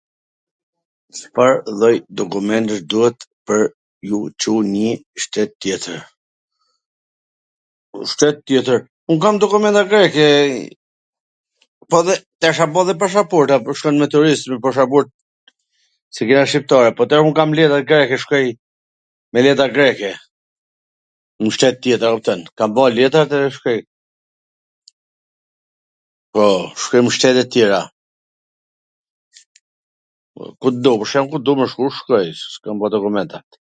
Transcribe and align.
Cfar 1.19 1.51
lloj 1.79 1.95
dokumentesh 2.21 2.83
duhet 2.93 3.17
pwr 3.49 3.63
t 3.73 4.09
udhtu 4.17 4.53
nw 4.67 4.69
njw 4.75 4.93
shtet 5.23 5.51
tjetwr? 5.63 5.97
Po, 7.91 7.97
shtet 8.13 8.35
tjetwr? 8.47 8.81
Un 9.11 9.17
kam 9.25 9.35
dokumenta 9.43 9.83
greke, 9.91 10.27
po 11.91 11.97
dhe, 12.07 12.15
tash 12.43 12.61
a 12.63 12.69
bo 12.77 12.81
dhe 12.87 12.97
pashaporta 13.03 13.55
po 13.67 13.75
shkon 13.77 13.95
me 13.99 14.05
turist, 14.15 14.45
pashaport... 14.65 15.09
s 16.15 16.21
e 16.21 16.31
kena 16.31 16.47
shqiptare... 16.49 16.95
po 16.97 17.03
un 17.27 17.37
kam 17.37 17.55
letrat 17.59 17.87
greke, 17.93 18.15
shkoj 18.25 18.45
me 19.33 19.39
letra 19.47 19.67
greke, 19.77 20.11
mw 21.43 21.49
shtet 21.55 21.79
tjetwr 21.83 22.07
a 22.09 22.13
kupton, 22.17 22.39
kam 22.57 22.69
ba 22.77 22.83
letrat 22.97 23.31
edhe 23.37 23.53
shkoj, 23.59 23.79
po, 26.39 26.43
shkoj 26.87 27.01
mw 27.05 27.11
shtete 27.19 27.45
tjera., 27.53 27.81
ku 30.61 30.67
t 30.73 30.77
du, 30.83 30.93
pwr 30.99 31.07
shembull, 31.13 31.31
ku 31.37 31.45
t 31.45 31.45
dus 31.45 31.57
me 31.61 31.65
shku 31.75 31.83
shkoj, 32.01 32.27
se 32.51 32.57
kam 32.65 32.77
bo 32.81 32.87
dokumentat 32.97 33.47